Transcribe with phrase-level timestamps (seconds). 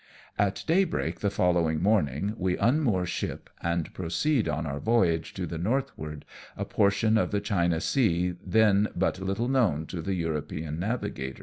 [0.35, 5.59] At daybreak the following morning we unmoor ship, and proceed on our voyage to the
[5.59, 6.25] northward,
[6.57, 11.39] a portion of the China Sea then but little known to the European navigators.